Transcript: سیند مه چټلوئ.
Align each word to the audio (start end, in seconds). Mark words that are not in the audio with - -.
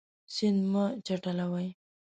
سیند 0.33 0.61
مه 0.71 0.85
چټلوئ. 1.05 1.67